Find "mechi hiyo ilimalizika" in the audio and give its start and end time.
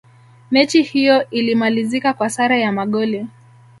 0.51-2.13